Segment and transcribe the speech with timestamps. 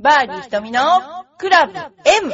[0.00, 0.80] バーディー瞳の
[1.38, 2.32] クラブ M!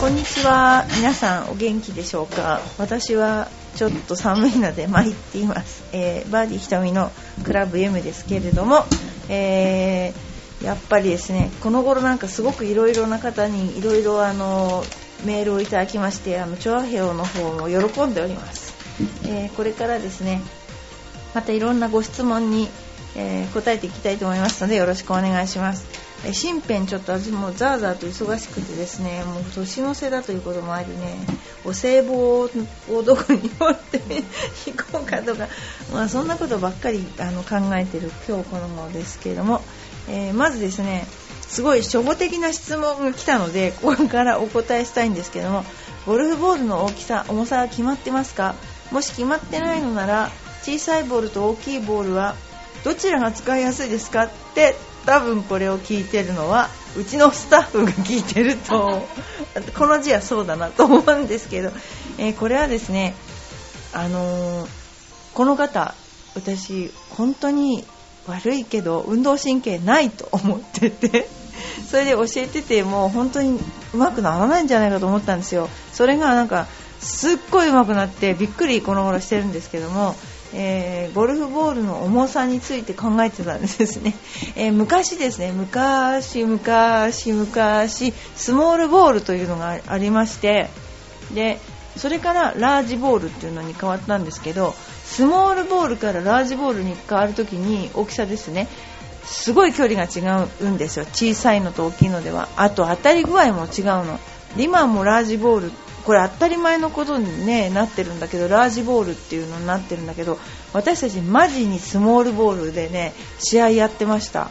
[0.00, 0.86] こんにちは。
[0.96, 2.62] 皆さんお元気でしょうか？
[2.78, 5.84] 私はちょっと寒いので参っています。
[5.92, 7.10] えーバーディー瞳の
[7.44, 8.86] クラブ M ですけれども、
[9.28, 10.29] えー
[10.62, 14.84] やっぱりですね、この頃なんかすごくいろいろな方にいろいろあの
[15.24, 18.74] メールをいただきまして、あの、チョアヘオの方も喜んでおります。
[19.24, 20.42] えーこれからですね、
[21.34, 22.68] またいろんなご質問に、
[23.16, 25.86] えー答えていきたいと思いますのでよろしくお願いします。
[26.24, 31.16] えー身辺ちょっと私もザーザーと忙しくてですねもう年の瀬だということもありね
[31.64, 32.50] お歳暮を
[33.02, 33.96] どこに持って
[34.68, 35.48] いこうかとか、
[35.92, 39.62] まあ、そんなことばっかりあの考えてる今日この頃ですけれども、
[40.08, 41.06] えーまずですね
[41.48, 45.64] すごい初歩的な質問が来たのでここからお答えしたいんですけども
[46.06, 48.54] ゴルフボールの大きさ重さは決まってますか？
[48.92, 50.30] もし決まってないのなら
[50.62, 52.34] 小さいボールと大きいボールは
[52.84, 54.24] どちらが使いやすいですか？
[54.24, 54.74] って
[55.06, 59.06] 多分これを聞いてるのはうちのスタッフが聞いてると
[59.76, 61.70] この字はそうだなと思うんですけど、
[62.18, 63.14] えーこれはですね
[63.92, 64.68] あのー
[65.34, 65.94] この方
[66.34, 67.84] 私本当に
[68.26, 71.28] 悪いけど運動神経ないと思ってて。
[71.90, 73.58] それで教えててもう本当に
[73.92, 75.68] 上手くならないんじゃないかと思ったんですよ。
[75.92, 76.66] それがなんか
[77.00, 80.14] すっごい上手くなってびっくりこの頃してるんですけども
[80.52, 84.14] えーゴルフボールの重さについて考えてたんですね、
[84.56, 90.68] えー昔ですね昔昔昔スモールボールというのがありまして
[91.34, 91.60] で
[91.96, 94.74] それからラージボールっていうのに変わったんですけど
[95.04, 98.68] スモールボールからラージボールに変わるときに大きさですね。
[99.24, 101.04] すごい距離が違うんですよ。
[101.04, 102.48] 小さいのと大きいのでは。
[102.56, 104.18] あと当たり具合も違うの。
[104.56, 105.72] で今もラージボール
[106.04, 110.38] これ当たり前のことに、ね、なってるんだけどラージボールっていうのになってるんだけど
[110.72, 114.50] 私たちマジにスモールボールでね試合やってました。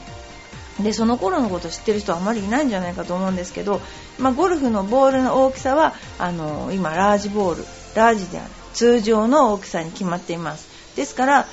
[0.84, 3.82] でその頃のこと知ってる人はあまりいないんじゃないかと思うんですけど、
[4.18, 7.64] まあ、ゴルフのボールの大きさはあの今ラージボール
[7.96, 10.96] ラージである通常の大きさに決まっています。
[10.96, 11.48] ですから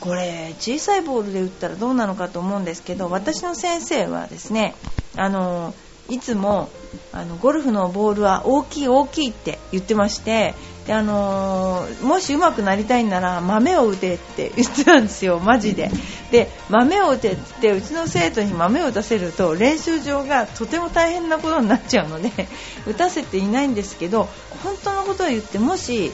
[0.00, 4.74] これ小さいボールで打ったらどうなのかと思うんですけど私の先生はですね
[5.16, 5.74] あの
[6.08, 6.70] いつも
[7.12, 10.54] あのゴルフのボールは大きい大きいって言ってまして
[10.86, 15.90] であのーもし上手くなりたいなら豆を打てって言ってたんですよ、マジで。
[16.30, 22.30] で豆を打てってってうちの生徒に豆を打たせると練習場がとても大変なことになっちゃうので
[22.86, 24.28] 打たせていないんですけど
[24.62, 26.12] 本当のことを言ってもし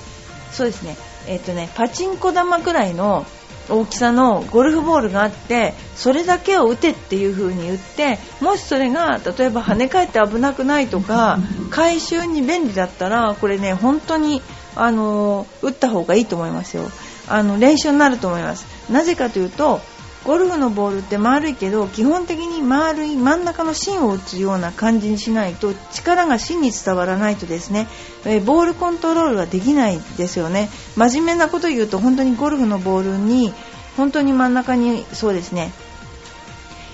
[0.53, 0.97] そうですね、
[1.27, 3.27] えっとねパチンコ玉くらいの
[3.69, 11.39] 大きさのゴルフボールがあってそれだけを打てっていう風に言ってもしそれが例えば跳ね返って危なくないとか
[11.71, 14.43] 回収に便利だったらこれね本当に
[14.77, 16.91] あの打った方がいいと思いますよ。
[17.27, 18.67] あの練習になると思います。
[18.91, 19.81] なぜかというと
[20.25, 27.87] ゴルフのボールって丸いけど基本的に丸い真ん中の芯を打つような感じにしないと力が芯に伝わらないとですね、
[28.25, 30.71] えボールコントロールはできないですよね。
[30.97, 33.53] 真面目なこと言うと本当にゴルフのボールに
[33.97, 35.73] 本当に真ん中にそうですね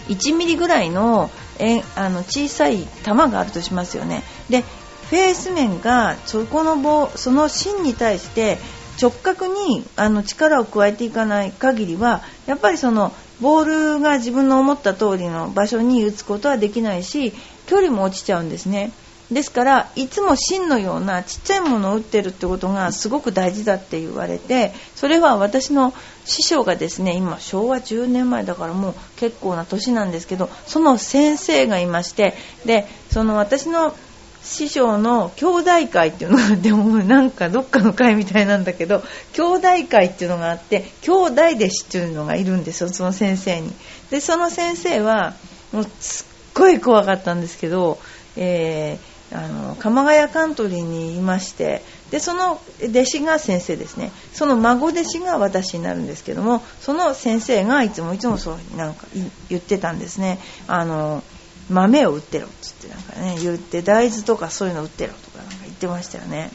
[0.09, 4.23] 1ミリぐらいのえあの小さい玉があるとしますよね。
[4.49, 4.65] で
[5.11, 8.59] フェース面がそこの棒その芯に対して
[9.01, 17.33] 直角にあの力を加えていかない限りはやっぱりそのボールが自分の思った通りの場所に打つことはできないし
[17.67, 18.93] 距離も落ちちゃうんですね。
[19.31, 25.95] ですからいつも芯のようなちっちゃいものを打ってるってことがすごく大事だって言われてそれは私の
[26.25, 32.35] 師匠がですね今昭和10年前だからもう結構な年なんですけどその先生がいまして
[32.67, 33.95] でその私の
[34.43, 39.03] 師匠の兄弟会っていうのがでもなんかどっかの会みたいなんだけど
[39.33, 43.73] 兄弟会っていうのがあって兄弟弟子っていうのがいるんですよその先生に。
[44.11, 45.35] でその先生は
[45.73, 47.99] もうすっごい怖かったんですけど、
[48.37, 54.11] えーあの鎌ヶ谷カントリーにいましてでその弟子が先生ですね。
[54.33, 59.07] その孫弟子が私になるんですけどもその先生がいつもいつもそうなんか
[59.49, 60.41] 言ってたんですね。
[60.67, 61.23] あの
[61.71, 66.51] 豆を売ってろっつってなんかね言って大豆とかそういうの売ってろとかなんか言ってましたよね。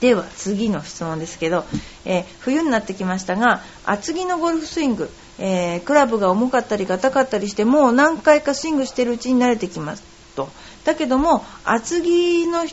[0.00, 1.64] では次の質問ですけど、
[2.04, 10.02] えー冬になってきましたが厚木のゴルフスイング、えークラブが重かったり硬かったりしてもう何回かスイングしてるうちに慣れてきます
[10.36, 10.50] と。
[10.84, 12.66] だけども厚木の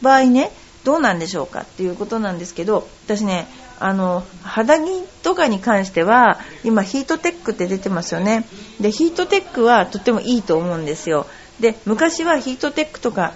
[0.00, 0.52] 場合ね
[0.84, 3.46] どうなんでしょうかっていうことなんですけど私ね
[3.80, 8.46] あの肌着とかに関しては今ヒートテックって出てますよね。
[8.78, 11.26] でヒートテックはとてもいいと思うんですよ。
[11.60, 13.32] で昔はヒートテックとか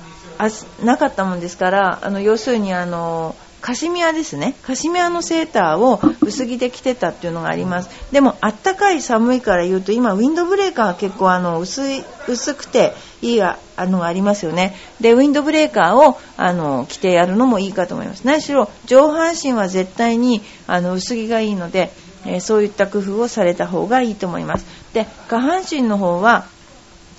[0.82, 3.34] なかったもんですからあの要するにあの
[3.64, 4.54] カシミヤですね。
[4.60, 7.88] カシミヤのセーターを薄着で着てたっていうのがあります。
[8.12, 14.76] でもあったかい寒いから言うと今ウィンドブレーカーは結構あの薄い薄くていいあのがありますよね。
[15.00, 18.26] でウィンドブレーカーをあの着てやるのもいいかと思います。
[18.26, 21.90] 何しろ上半身は絶対にあの薄着がいいので、
[22.26, 24.66] えー、そういった工夫をされた方がいいと思います。
[24.92, 26.44] で下半身の方は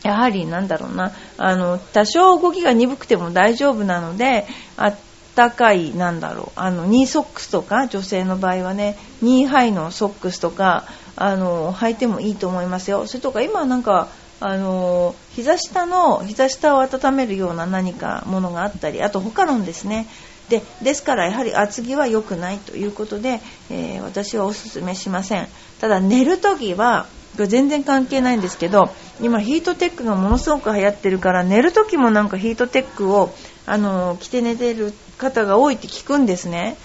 [0.04, 4.46] やはりなんだろうな、あの、多少動きが鈍くても大丈夫なので、
[4.78, 4.94] あ
[5.36, 10.86] たかい、なんだろう、あの、ニーソックスとか、女性の場合はね、ニーハイのソックスとか、
[11.16, 13.06] あの、履いてもいいと思いますよ。
[13.08, 14.08] それとか、今なんか、
[14.40, 20.08] あの、膝下の、膝下を温めるような何かものがあったり、あと、ホカロンですね。
[20.50, 23.40] でですからやはり厚着は良くないということで、
[23.72, 25.48] えー、私はおすすめしません
[25.80, 28.90] ただ寝るときは全然関係ないんですけど
[29.22, 33.34] 今ヒートテックがものすごく流行ってるから寝る時もなんかヒートテックを
[33.66, 36.78] あの着て寝てる方が多いって聞くんですね。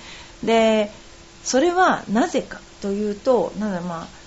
[0.45, 0.91] で
[1.45, 4.21] それはなぜかというとなんだまあ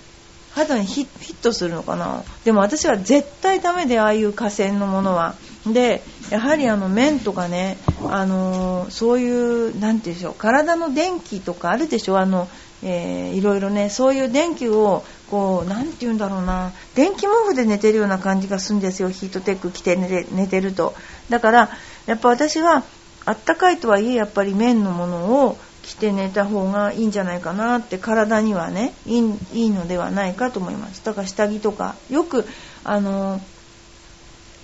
[0.54, 2.22] 肌にフィットするのかな。
[2.44, 5.34] でも私は絶対ダメでああいう河川のものは。
[5.66, 7.78] でやはりあの麺とかね
[8.08, 12.18] あのそういうなんていうんでしょう体の電気とかあるでしょ。
[12.18, 12.48] あの
[12.86, 16.70] えー、いろいろねそういう電気をこう何て言うんだろうな。
[16.94, 19.10] 電気毛布で寝てるような感じがするんですよ。
[19.10, 20.94] ヒートテック着て寝て寝てると。
[21.30, 21.70] だから
[22.06, 22.84] やっぱ私は
[23.24, 31.04] あったかいとはいえやっぱり綿のものを着て寝た方がいいんじゃないかなって体にはねいいいいのではないかと思います。
[31.04, 32.46] だから下着とかよく
[32.84, 33.40] あの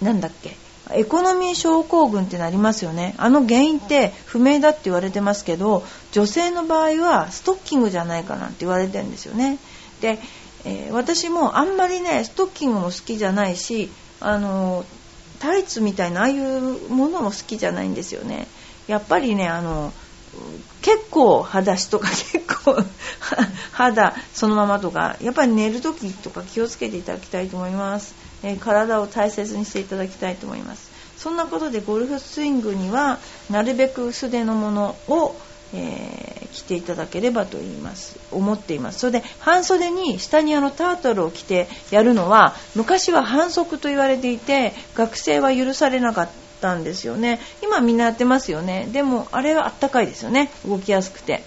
[0.01, 0.57] なんだっけ
[0.93, 3.15] エコノミー症候群ってなりますよね。
[3.19, 9.59] あの原因って不明だって言われてますけど女性の場合はストッキングじゃないかなって言われてるんですよね。
[10.01, 10.19] で、
[10.65, 13.91] えー、私もあんまりねストッキングも好きじゃないし
[14.21, 14.85] あの
[15.41, 18.47] タイツみたいなああいうものも好きじゃないんですよね。
[18.87, 19.93] やっぱりねあの
[20.83, 22.77] 結構裸足とか結構
[23.73, 28.15] 肌そのままとかやっぱり寝る時とか気をつけていただきたいと思います。
[28.43, 30.91] え体を大切にしていただきたいと思います。
[31.19, 33.19] そんなことでゴルフスイングには
[33.51, 35.37] なるべく薄手のものを、
[35.73, 38.19] えー、着ていただければと言います。
[38.33, 39.01] 思っています。
[39.01, 46.31] それで半袖に下にあのタートルを着てやるのは昔は反則と言われていて学生は許されなかっ
[46.61, 47.41] たんですよね。
[47.63, 48.89] 今みんなやってますよね。
[48.93, 50.51] でもあれはあったかいですよね。
[50.67, 51.43] 動きやすくて。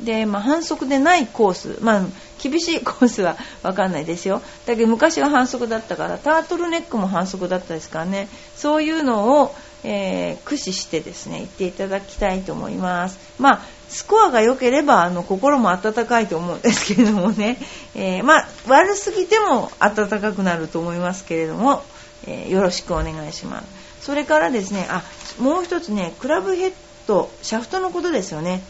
[0.00, 2.02] で、まあ、反則でないコース、まあ、
[2.42, 4.42] 厳しいコースは分かんないですよ。
[4.66, 8.28] だけど昔は反則だったからタートルネックも反則だったですからね。
[8.56, 13.18] そういうのを、えー、駆使してですね行っていただきたいと思います。
[13.38, 17.58] まあスコアが良ければあの心も温かいと思うんですけれどもね、
[17.94, 21.84] えー、まあ、悪すぎても温かくなると思いますけれども、
[22.26, 23.66] えー、よろしくお願いします。
[24.00, 25.02] それからですねあ
[25.38, 26.72] もう一つねクラブヘッ
[27.06, 28.62] ドシャフトのことですよね。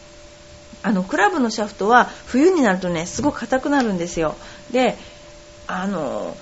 [0.83, 4.35] あのクラブのシャフトは冬になるとねすごく硬くなるんですよ。
[4.71, 4.97] で
[5.67, 6.37] あの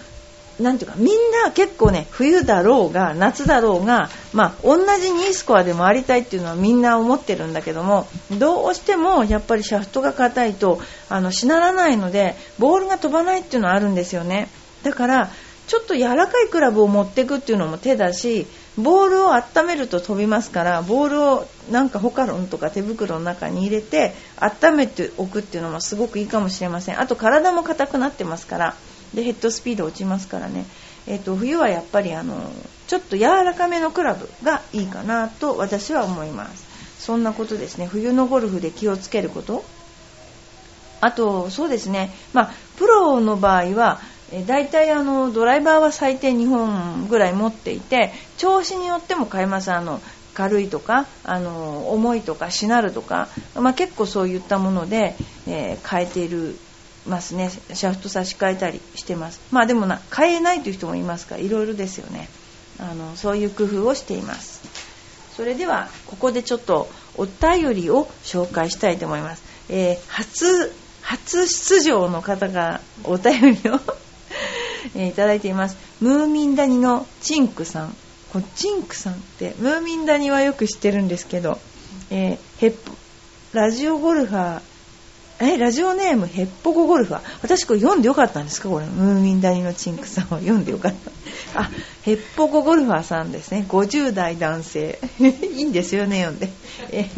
[0.59, 1.07] なんていうかみん
[1.43, 8.07] な結構ね冬だろうが夏だろうがまあ同じ2スコアで回りたいっていうのはみんな思ってるんだけども
[8.37, 10.79] どうしてもやっぱりシャフトが硬いと
[11.09, 14.47] あのしならないのでボールが飛ばないっていうのはあるんですよね。
[14.83, 15.29] だから
[15.65, 18.45] ちょっと柔らかいクラブを持っていくっていうのも手だし
[18.77, 26.99] ボールを温めると飛びますからボールをなんかホカロンとか手袋の中に入れて温めておくっていうのもすごくいいかもしれません。
[26.99, 28.75] あと体も硬くなってますから。
[29.13, 30.65] でヘッドスピード落ちますからね、
[31.07, 32.51] えーと、冬はやっぱりあの
[32.87, 36.73] ちょっと柔らかめのクラブがいいかなと私は思います。
[36.99, 37.85] そんなことですね。
[37.85, 39.63] 冬のゴルフで気をつけること。
[41.01, 42.11] あとそうですね。
[42.33, 43.99] まあプロの場合は
[44.31, 49.71] え大体あのドライバーは最低2本ぐらい持っていて調子によっても変えます。
[49.71, 50.01] あの
[50.33, 55.15] 軽いとかあの重いとかしなるとか、まあ、結構そういったもので、
[55.47, 56.57] えー、変えている
[57.07, 57.49] ますね。
[57.49, 59.39] シャフト差し替えたりしてます。
[59.51, 61.35] まあでもな変えないという人もいますか。
[61.35, 62.29] らいろいろですよね。
[62.79, 64.61] あのそういう工夫をしています。
[65.35, 73.79] それではここでちょっとお便りを紹介したいと思います、えー、初初出場の方がお便りを、
[74.95, 75.75] いただいています。
[75.99, 77.95] ムーミン谷のチンクさん。
[78.31, 81.59] こチンクさんってムーミン谷はよく知ってるんですけど、
[82.09, 82.75] えー、ヘッ
[83.51, 84.61] ラジオゴルファー
[85.45, 88.69] えラジオネームヘッポコゴルファー私これ読んでよかったんですか？
[88.69, 91.61] これムーミン谷のチンクさんを読んでよかった。
[91.61, 91.69] あ
[92.03, 93.65] ヘッポコゴルファーさんですね。
[93.67, 94.99] 50代男性。
[95.19, 96.49] いいんですよね読んで。
[96.91, 97.09] え、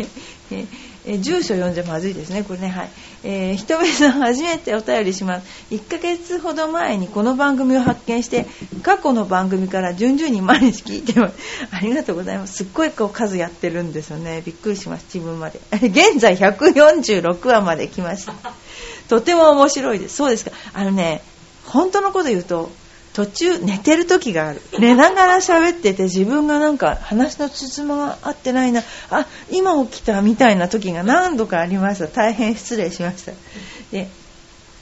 [0.51, 0.65] え
[1.07, 2.69] えー、住所読んじゃまずいですね、これね。
[2.69, 2.89] はい。
[3.23, 5.47] えー、ひとめさん、初めてお便りします。
[5.71, 8.45] 1ヶ月ほど前にこの番組を発見して、
[8.83, 11.35] 過去の番組から順々に毎日聞いてます。
[11.71, 12.53] ありがとうございます。
[12.57, 14.41] すっごいこう数やってるんですよね。
[14.45, 15.59] びっくりします、自分まで。
[15.71, 18.33] 現在146話まで来ました。
[19.07, 20.15] とても面白いです。
[20.15, 20.51] そうですか。
[20.73, 21.21] あのね、
[21.65, 22.71] 本当のこと言うと、
[23.15, 24.61] 途中寝てる時がある。
[24.77, 28.83] 寝ながら喋ってて自分がなんか話のつつまが合ってないな。
[29.09, 32.07] あ今起きたみたいな時が何度かありました。
[32.07, 33.31] 大変失礼しました。
[33.93, 34.09] で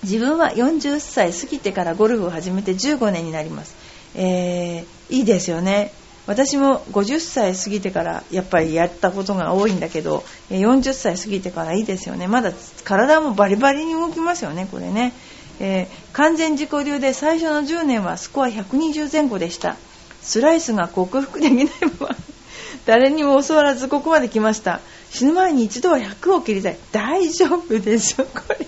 [0.02, 3.76] 自分は40歳過ぎてからゴルフを始めて15年になります、
[4.16, 5.94] えー、いいですよね。
[6.26, 12.28] 私も50歳過ぎてからやっぱりやったことが多いんだけど40歳過ぎてからいいですよね。
[12.28, 12.52] まだ
[12.84, 15.14] 体もバリバリに動きますよねこれね。
[15.60, 19.78] えー、完全自己流で最初の10年はスコア120前後でした。
[20.22, 21.66] スライスが克服できない
[22.00, 22.16] まま
[22.86, 24.80] 誰にも教わらずここまで来ました。
[25.12, 26.78] 死ぬ前に一度は100を切りたい。
[26.92, 28.26] 大丈夫でしょ？
[28.26, 28.66] これ。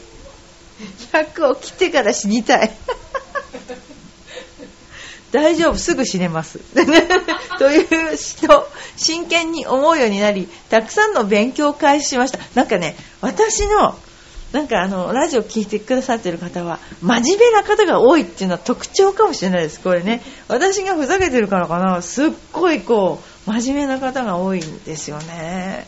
[1.12, 2.72] 100を切ってから死にたい。
[5.32, 6.60] 大丈夫すぐ死ねます。
[7.60, 12.40] という人真剣に思うようになりたくさんの勉強を開始しました。
[12.54, 13.98] なんかね私の
[14.56, 19.82] なんかあのラジオ聞いてくださってる方は真面目な方が多いっていうのは特徴かもしれないです。
[19.82, 20.22] これね。
[20.48, 22.02] 私がふざけてるからかな。
[22.02, 25.86] すっごいこう真面目な方が多いんですよね。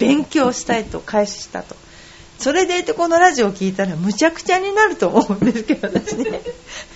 [0.00, 1.76] 勉強したいと開始したと。
[2.40, 6.40] それでいてこのラジオを聞いたらむちゃくちゃになると思うんですけど私ね。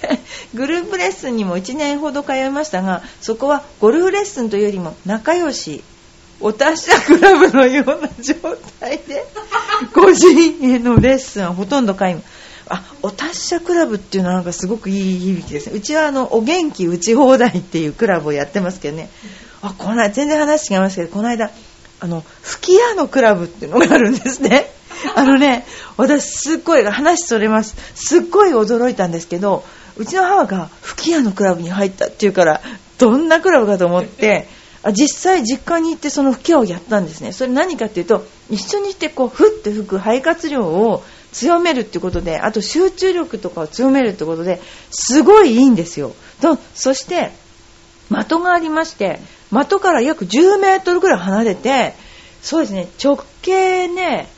[0.54, 5.84] グループレッスンにも1年ほど通いましたがそこはゴルフレッスンというよりも仲良し
[6.42, 8.34] お達者クラブのような状
[8.80, 9.25] 態で
[9.94, 12.22] 個人へのレッスンはほとんど皆無。
[12.68, 15.72] あお達者クラブっていうのはなんかすごくいい響きですね。
[15.76, 19.11] うちはあのお元気打ち放題っていうクラブをやってますけどね。
[19.62, 21.50] あこの間全然話違いますけどこの間
[22.00, 24.72] あの吹き矢のクラブっていうのがあるんですね。
[25.14, 27.76] あのね私すっごい話それます。
[27.94, 29.64] すっごい驚いたんですけど
[29.96, 32.61] うちの母が吹き矢のクラブに入ったっていうから
[32.99, 34.49] どんなクラブかと思って
[34.90, 37.32] 実際実家に行ってその吹き矢をやったんですね。
[37.32, 44.60] それ何かっていうと一緒にしてこうふって吹く肺活量を強めるってことであと集中力とかを強めるってことで
[44.90, 46.14] すごいいいんですよ。
[46.40, 47.30] とそして
[48.08, 49.20] 的がありまして
[49.50, 51.94] 的から約10メートルぐらい離れて
[52.42, 54.28] そうですね直径ね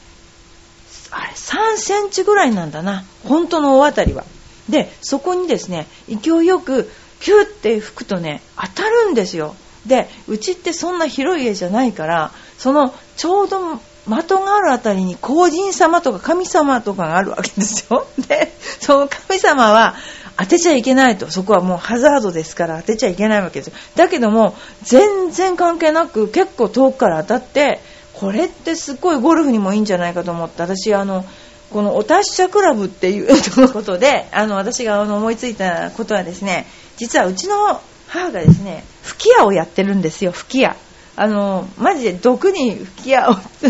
[1.11, 3.05] あれ3センチぐらいなんだな。
[3.25, 4.25] 本当の大当たりは。
[4.69, 9.57] でそこにですね勢いよくピューって吹くとね当たるんですよ。
[9.87, 18.07] でうちってそんな広い家じゃないからそのちょうど的があるあたりに皇人様とか神様とかがあるわけですよ。
[18.29, 19.95] で、その神様は
[20.37, 21.31] 当てちゃいけないと。
[21.31, 23.75] そこはもうハザードですから当てちゃいけないわけですよ。
[23.97, 27.81] だけども、全然関係なく結構遠くから当たって、
[28.13, 31.25] これってすごいゴルフにもいいんじゃないかと思って、私あの、
[31.73, 37.81] このお達者クラブっていうことで、あの、私が思いついたことはですね、実はうちの
[38.15, 40.77] 母がですね吹き矢をやってるんですよ吹き矢。
[41.17, 43.35] あのマジで毒に吹き矢を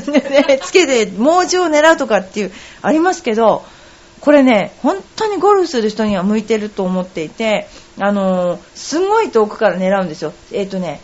[0.62, 3.62] つけて猛獣を狙うとかっていうありますけど
[4.20, 7.68] これね本当にゴルフする人には向いてると思っていて
[8.00, 10.32] あのすごい遠くから狙うんですよ。
[10.52, 11.00] えっ、ー、とね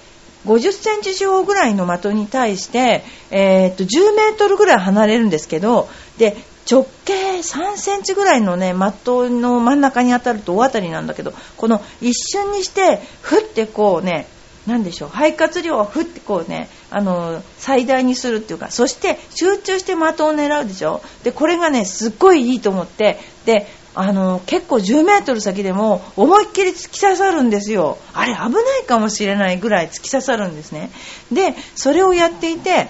[0.47, 6.37] 50センチ四方ぐらいの的に対して、えー、と10メートルぐらい離れるんですけどで
[6.71, 14.27] 直径3センチぐらいのね的の真ん中に当たると大当たりなんだけどこの一瞬にしてふってこうね
[14.67, 21.01] 何でしょう肺活量をふってこうねあの最大にするっていうかそして集中して的を狙うでしょ。
[21.25, 27.99] でこれがねすっごいいいと思ってであの結構10メートル先でも思いっきり突き刺さるんですよ。
[28.13, 30.91] あれ危ないかもしれないぐらい突き刺さるんですね。
[31.33, 32.89] でそれをやっていて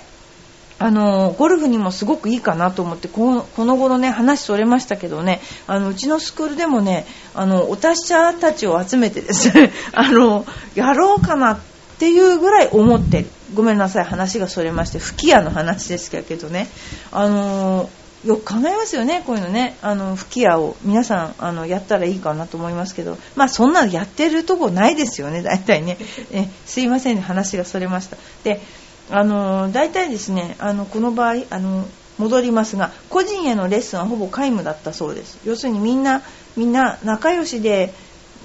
[0.81, 11.59] あのゴルフにもすごくいいかなと思ってこのこの頃ね話それましたけどねあのうちのスクールでもねあのお達者たちを集めてですね あのやろうかなっ
[11.99, 16.67] ていうぐらい思ってごめんなさい話がそれまして吹き矢の話ですけどね
[17.13, 17.91] あの
[18.25, 25.97] よく考えますよね、こういうのね、あの吹き矢を皆さんあのやったらいいかなと思いますけど、まあ、そんなのやってるとこないですよね、大体ね、
[26.31, 28.19] えすいませんね、話がそれました。
[28.45, 28.61] で
[29.11, 31.87] あの大体ですねあのこの場合あの
[32.19, 35.39] 戻りますが個人へのレッスンはほぼ皆無だったそうです。
[35.45, 36.23] 要するにみんな
[36.57, 37.93] みんな仲良しで、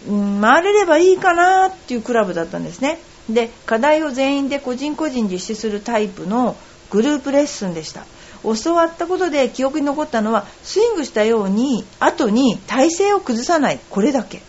[0.07, 2.99] うん、回れればいいかなっていうクラブだったんですね。
[3.29, 6.55] で課題を全員で個人個人実施するタイプの
[6.89, 8.05] グループレッスンでした。
[8.43, 14.41] 教わったことで記憶に残ったのはスイングしたように後に体勢を崩さないこれだけ。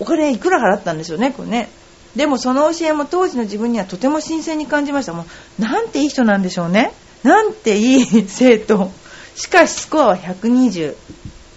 [0.00, 1.68] お金いくら払ったんですよねこれね。
[2.16, 5.26] でもその教えも当時の自分にはとても新鮮に感じましたも
[5.58, 6.92] うなんていい人なんでしょうね
[7.24, 8.92] なんていい生徒。
[9.34, 10.94] しかしスコアは120。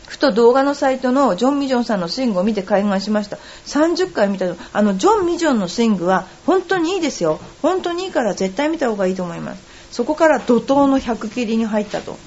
[0.08, 3.38] ふと動画のサイトのジョン・ミジョンさんのスイングを見て開眼しました。
[3.66, 4.56] 30回見たの。
[4.72, 7.42] あの、ジョン・ミジョンのスイングは本当にいいですよ。
[7.62, 9.62] 本当にいいから絶対見た方がいいと思います。
[9.92, 12.18] そこから怒涛の100切りに入ったと。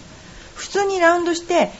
[0.54, 1.70] 普通にラウンドして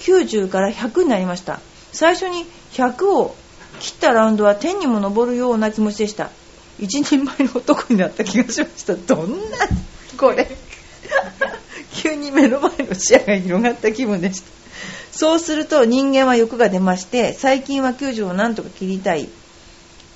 [0.00, 1.60] 90から100になりました。
[1.92, 3.36] 最初に100を
[3.80, 6.30] 切ったラウンドは天にも昇るような気持ちでした。
[6.78, 8.94] 一人前の男になった気がしました。
[8.94, 9.58] どんな、
[10.18, 10.48] これ。
[11.94, 14.50] 急に目の前の視野が広がった気分でした。
[15.12, 19.28] そうすると人間は欲が出まして、最近は90をなんとか切りたい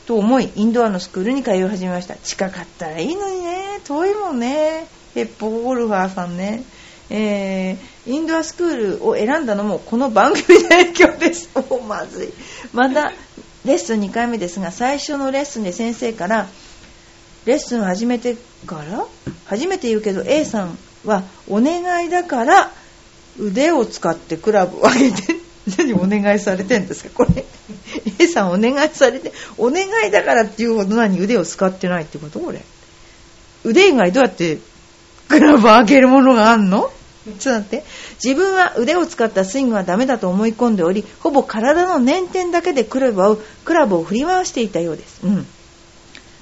[0.06, 2.16] と思い、インドアのスクールに通い始めました。
[2.16, 4.86] 近かったらいいのにね、遠いもんね。
[5.14, 6.64] ヘッポゴルファーさんね。
[7.10, 11.48] えー、インドアスクールを選んだのもこの番組の影響です。
[11.70, 12.32] おまずい。
[12.72, 13.12] また、
[13.64, 16.46] レッスン2回目ですが、最初のレッスンで先生から、
[17.44, 18.36] レッスン始めて
[18.66, 19.04] から
[19.46, 22.70] 初めて言うけど A さんはお願いだから
[23.38, 25.36] 腕を使ってクラブを上げて
[25.78, 27.10] 何お願いされてんですか？
[27.14, 27.44] これ。
[28.18, 32.38] A さんお願いされてお願いだからっていうほど何腕を使ってないってこと？
[32.40, 32.60] これ。
[33.64, 34.58] 腕以外どうやって
[35.28, 36.90] クラブを上げるものがあんの？
[37.38, 37.84] ちょっと待って。
[38.22, 45.20] 自分は腕を使ったスイングはダメだと思い込んでおり、ほぼ体の捻転だけでクラブをクラブを振り回していたようです。
[45.24, 45.46] うん。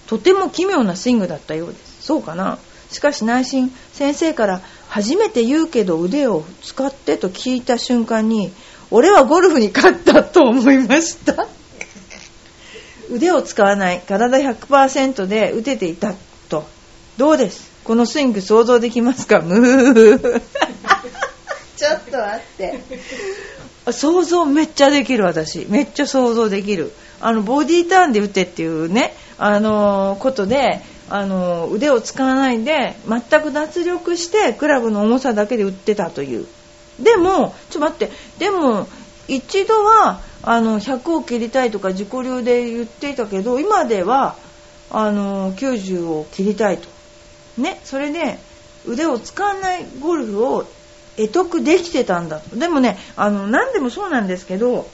[0.06, 2.02] とても奇妙なスイングだったようです。
[2.02, 2.58] そうかな
[2.90, 8.52] しかし内心、先生から初めて言うけど腕を使ってと聞いた瞬間に、
[8.92, 11.48] 俺はゴルフに勝ったと思いました。
[13.10, 16.14] 腕を使わない体100%で打てていた
[16.48, 16.64] と。
[17.16, 17.70] どうです？
[17.82, 19.40] このスイング想像できますか？
[19.40, 20.42] ムー。
[21.76, 22.80] ちょっと待って。
[23.92, 25.66] 想像めっちゃできる私。
[25.68, 26.92] めっちゃ想像できる。
[27.20, 36.46] あの、ボディーターンで打てっていうね、あのー、ことで、あのー、腕を使わないで、全く脱力して、クラブの重さだけで打ってたという。
[36.98, 38.88] でも、ちょっと待って、でも、
[39.28, 44.36] 一度は、あの、100を切りたいとか自己流で言っていたけど、今では、
[44.90, 46.88] あの、90を切りたいと。
[47.58, 48.38] ね、それで、
[48.86, 50.64] 腕を使わないゴルフを
[51.16, 52.40] 得得できてたんだ。
[52.54, 54.88] でもね、あの、何でもそうなんですけど、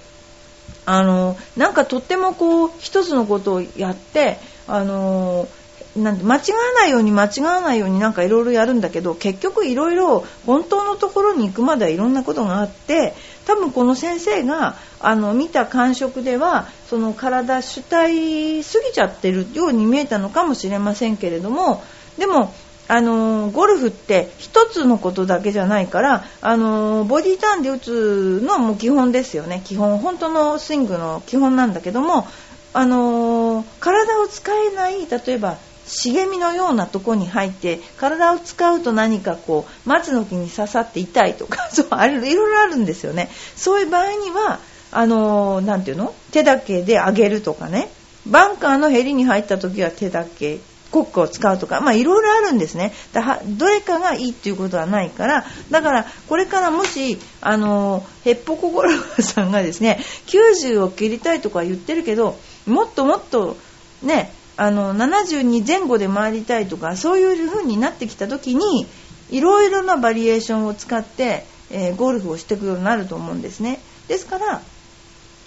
[0.87, 5.49] あの、なんかとってもこう、一つのことをやって、あの、
[5.97, 6.45] なんて間違わ
[6.81, 13.13] ないように間違わないようになんかいろいろやるんだけど結局いろいろ本当のところに行くまではいろんなことがあって
[13.45, 21.83] 多分この先生があの見た感触ではその体主体すぎちゃってるように見えたのかもしれませんけれども
[22.17, 22.55] でも
[22.89, 29.63] あのゴルフって1つのことだけじゃないからあのボディーターンで打つのはもう基本ですよね。
[29.65, 32.27] 基本本当のスイングの基本なんだけども
[32.75, 43.31] あの体を使えない例えば茂みのようなとこに入って体を使うと何かこう松の木に刺さって痛いとか そうあれいろいろあるんですよね。
[43.57, 44.59] そういう場合には
[44.91, 46.15] あのなんていうの？
[46.31, 47.89] 手だけで上げるとかね。
[48.27, 50.61] バンカーのヘリに入った時は手だけ。
[50.93, 52.93] コックを使うとか、まあいろいろあるんですね。
[53.13, 63.57] だどれかがいいっていうことはないから、だからこれからもし、あの、ヘッポコゴルフさんがですね、90を切りたいとか言ってるけど、もっともっと
[64.03, 68.87] ね、あの、72前後で回りたいとか、そういう風になってきた時に、
[69.31, 73.81] いろいろなバリエーションを使って、えー、ゴルフをしていくようになると思うんですね。
[74.09, 74.61] ですから、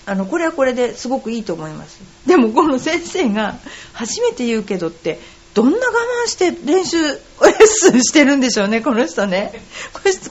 [0.08, 3.56] あのこれはこれですごくいいと思いますでもこの先生が
[3.94, 5.20] 初めて言うけどって
[5.56, 5.82] どんな我
[6.26, 7.18] 慢して練習レッ
[7.66, 9.54] スンしてるんでしょうねこの人ね。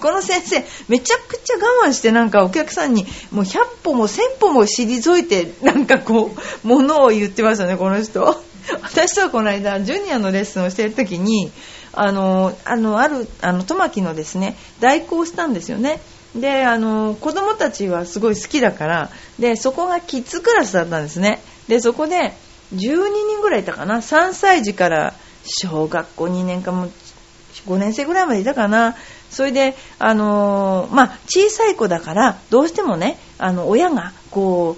[0.00, 6.30] この先生めちゃくちゃ我慢してなんかお客さんにもう100歩も1000歩も退いてなんかこ
[6.64, 8.22] うものを言ってましたねこの人。
[8.82, 11.50] 私とはこの間ジュニアのレッスンをしてる時に
[11.92, 16.00] あのあのあるあのトマキのですね代行したんですよね。
[16.36, 21.40] であの子供たちはすごい好きだからでそこがキッズクラスだったんですね。
[21.68, 22.34] でそこで
[22.72, 23.96] 12人ぐらいいたかな。
[23.96, 26.88] 3歳児から小学校2年かも
[27.66, 28.96] 5年生ぐらいまでいたかな。
[29.30, 34.76] それであのまあ小さい子だからどうしてもねあの親がこ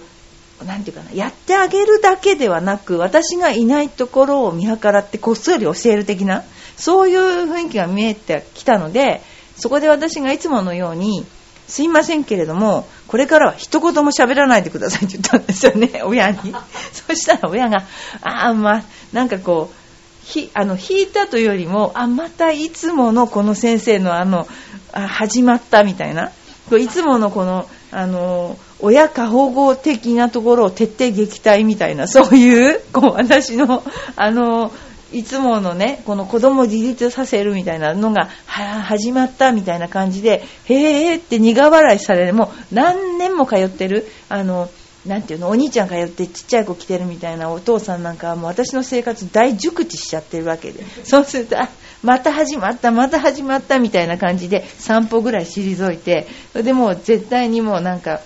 [0.63, 6.43] うなんていうかなやってあげるだけではなく私がいないところを見計らってこっそり教える的な
[6.77, 7.19] そういう
[7.53, 9.21] 雰囲気が見えてきたので
[9.57, 11.27] そこで私がいつものように
[11.69, 16.55] すいませんけれども、これからは一言も喋らないでくださいって言ったんですよね、 親に。
[16.93, 17.85] そしたら親が、
[18.23, 19.77] ああ、まあ、なんかこう、
[20.25, 24.47] ひあの引いたというよりも、あ、またいつものこの先生のあの、
[24.93, 26.33] あ始まったみたいな。
[26.79, 33.85] いつものこの、あの、親過保護的なところを徹底撃退みたいな、そういう、こう、私の、
[34.17, 34.73] あの、
[35.13, 44.69] いつものね、この子供を自立させるみたいなのが、は始まったみたいな感じで、へーって苦笑いされる、もう何年も通ってる、あの、
[45.07, 50.85] なんていうの、お兄ちゃん通ってちっちゃい子来てるみたいなお父さんなんかはもう私の生活大熟知しちゃってるわけで。
[51.05, 51.69] そうすると、あ、
[52.03, 58.21] また始まった、また始まったみたいな感じで散歩ぐらい退いて、でも絶対にもうなんか、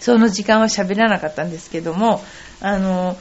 [0.00, 2.22] その時間は喋らなかったんですけども、
[2.60, 3.16] あの、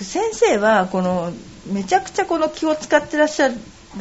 [0.00, 1.32] 先生はこの
[1.66, 3.54] めちゃくちゃこの気を使ってらっしゃる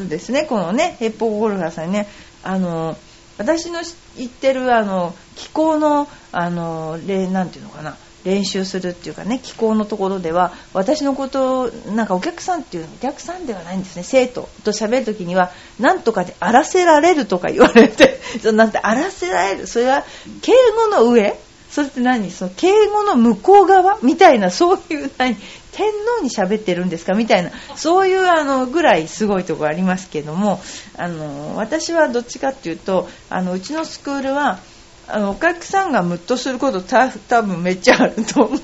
[0.04, 2.08] んですねこのねヘッポーゴルファーさんね。
[2.44, 2.98] あの
[3.38, 3.80] 私の
[4.18, 18.20] 言ってるあの気候のあのなんていうのかな練習するっていうかね気候のところでは私のことなんかお客さんっていうのお客さんではないんですね生徒と喋る時には何とかで荒らせられるとか言われて
[18.54, 20.06] なんて荒らせられるそれは
[20.42, 20.54] 敬
[20.92, 21.40] 語の上
[21.72, 22.30] それって何？
[22.30, 25.36] その敬語の向こう側みたいなそういう何？
[25.72, 27.14] 天皇に喋ってるんですか？
[27.14, 30.60] みたいなそういうあのぐらいすごいところありますけども
[30.98, 34.60] あの私はどっちかっていうとあのうちのスクールは
[35.08, 38.60] あのお客さんがムッとすることた多分めっちゃあると思う。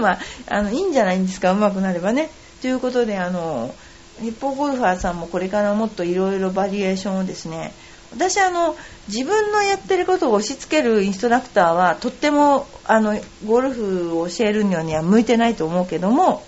[0.00, 1.52] まあ、あのいいんじゃないんですか？
[1.52, 2.30] うまくなればね。
[2.62, 3.74] ということであの
[4.20, 7.72] 日本ゴルファーさんもこれからもっといろいろバリエーションをですね
[8.14, 8.76] 私あの
[9.08, 16.42] 自分のやってることを押し付けるインストラクターはとってもあのゴルフを教えるには向いてないと思うけども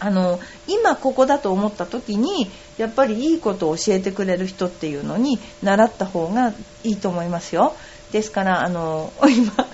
[0.00, 7.76] あの今ここだと思った時にやっぱりいいことを教えてくれる人っていうのに習った方がいいと思いますよ。
[8.10, 9.66] ですからあの 今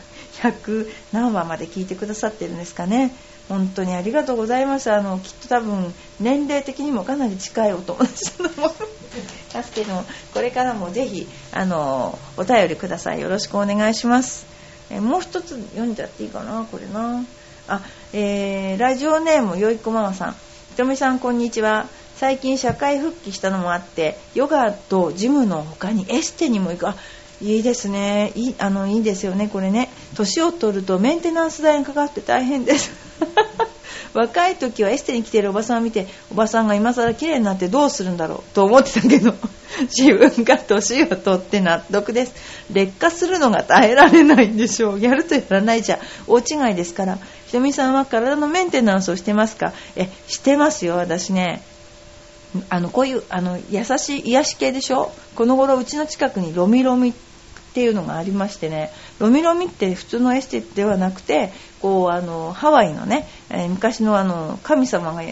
[0.42, 3.14] 100何話まで聞いてくださってるんですかね。
[3.48, 4.90] 本当にありがとうございます。
[4.90, 8.95] あのきっと多分年齢的にもかなり近いお友達だと思います
[9.74, 13.20] けどこれからもぜひあのお便りください。
[13.20, 14.46] よろしくお願いします。
[14.90, 16.66] えもう一つ読んじゃっていいかな？
[16.70, 17.24] これな。
[17.68, 17.80] あ、
[18.12, 20.32] えー、ラジオネームよいこママさん。
[20.32, 20.36] ひ
[20.76, 21.88] とみさんこんにちは。
[22.16, 26.88] 最近社会復帰したのもあってヨガとジムの他にエステにも行く。
[26.88, 26.94] あ
[27.42, 28.32] いいですね。
[28.34, 29.90] いいあのいいですよねこれね。
[30.14, 32.90] 年を取るとメンテナンス代がかかって大変です。
[34.14, 38.54] 若い時はエステに来てるおばさんを見ておばさんが今更綺麗になってどうするんだろう？
[38.54, 39.34] と思ってたけど
[39.96, 42.32] 自分が年を取って納得です。
[42.72, 45.00] 劣化するのが耐えられないんでしょう。
[45.00, 47.18] やるとやらないじゃ大違いですから。
[47.46, 49.72] ひとみさんは体のメンテナンスをしてますか？
[49.96, 51.62] えしてますよ私ね。
[52.70, 55.12] あのこういうあの優しい癒し系でしょ？
[55.34, 57.12] この頃うちの近くにロミロミ
[57.76, 65.22] っていうのがありましてねロミロミって普通のエステではなくてこうあのハワイのね、え、昔のあの神様が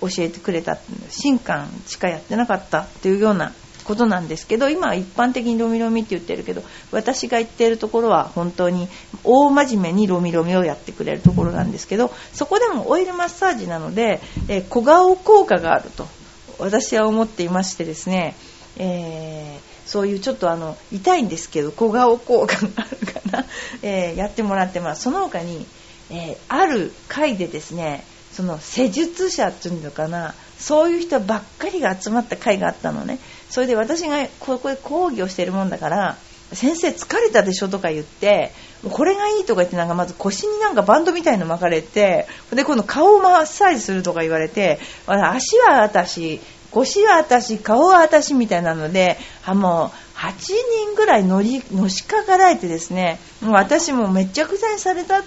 [0.00, 0.78] 教えてくれた
[1.22, 3.52] 神官しかやってなかったっていうような
[3.84, 8.88] ことなんですけど今は一般的にロミロミって言ってるけど私が言っているところは本当に
[9.22, 16.08] 大真面目にロミロミをやってくれるところなんですけどそこでもオイルマッサージなので、え、小顔効果があると
[16.58, 18.36] 私は思っていましてですね、
[18.78, 23.44] えーそういうちょっとあの痛いんですけど小顔効果があるかな、
[23.82, 25.02] えー、やってもらってます。
[25.02, 25.66] その他に、
[26.10, 30.36] えー、ある回でですねその施術者っていうのかな。
[30.60, 33.18] そういう人ばっかりが集まった回があったのね。
[33.50, 36.16] それで私がここで講義をしてるもんだから
[36.52, 38.52] 先生疲れたでしょとか言って
[38.88, 50.32] これがいいとか言ってなんかまず腰になんかバンドみたいの巻かれてで今度顔をマッサージするとか言われて足は私腰は私、顔は私みたいなので、あもう8
[50.86, 55.22] 人ぐらい乗りのしかかられてですね、もう私もめっちゃくちゃにされた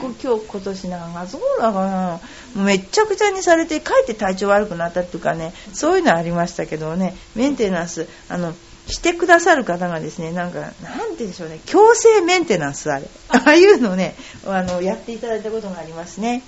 [0.00, 2.20] 今日今年なんかそうだかな。
[2.64, 8.54] めっちゃくちゃにされてかえって体調悪くなったっていうかねそういうのありましたけどねメンテナンスあの
[8.86, 13.08] してくださる方がですねなんかなんて言うんでしょうね強制メンテナンスあれ。
[13.28, 14.14] ああいうのをね
[14.46, 16.42] あのやっていただいたことがありますね。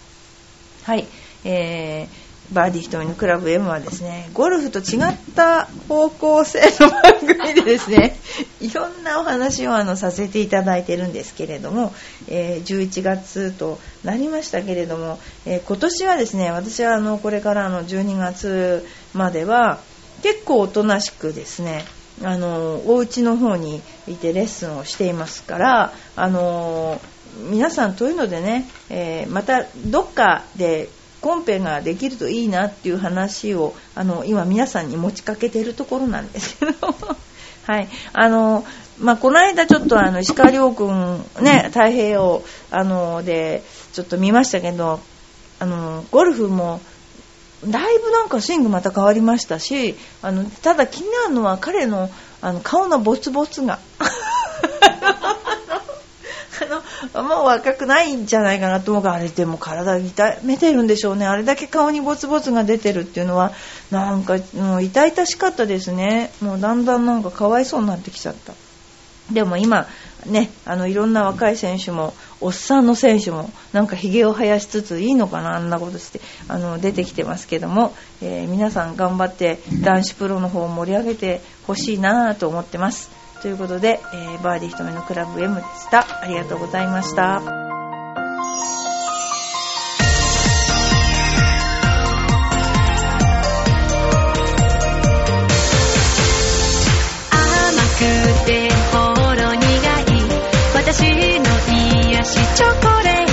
[0.84, 1.06] はい。
[1.44, 8.16] えーバーディー瞳のクラブ M はですね、ゴルフと違った方向性の番組でですね、
[8.60, 11.94] いろんなお話をあのさせていただいてるんですけれども、
[12.28, 19.78] えー、11月となりましたけれども、えー、今年はですね、私はあのこれからの12月までは
[20.22, 21.84] 結構おとなしくですね、
[22.22, 27.00] あのお家の方にいてレッスンをしていますから、あの
[27.48, 30.88] 皆さんというのでね、えー、またどっかで
[31.20, 36.72] コンペができるといいなっていう話をあの今皆さんに持ちかけてるところなんですけど。
[37.66, 37.88] はい。
[38.12, 38.64] あの
[38.98, 45.00] まあ、この間ちょっとあの石川遼君ね太平洋あのでちょっと見ましたけど
[45.58, 46.82] あのゴルフも
[47.66, 52.10] だいぶなんかスイングまた変わりましたしあのただ気になるのは彼の
[52.42, 53.78] あの顔のボツボツが。
[57.14, 61.26] もう若くないんじゃないかなと思うからあれでも体痛めてるんでしょうね。
[61.26, 63.52] あれだけ顔にボツボツが出てるっていうのは
[63.90, 66.30] なんかもう痛々しかったですね。
[66.40, 68.52] もうだんだんなんかかわいそうになってきちゃった。
[69.32, 69.86] でも今
[70.26, 83.19] ねあのいろんな若い選手もおっさんの選手もなんかひげを生やしつついいのかなあんなことしてあの出てきてますけども、えー、皆さん頑張って男子プロの方を盛り上げてほしいなと思ってます。
[83.40, 86.06] ということで、えー、バーディー一目のクラブ M でした。
[86.22, 87.36] ありがとうございました。
[87.36, 87.44] 甘
[97.96, 98.04] く
[98.46, 100.20] てほろ苦い
[100.74, 101.00] 私
[101.38, 101.46] の
[102.12, 103.29] 癒しチョコレート。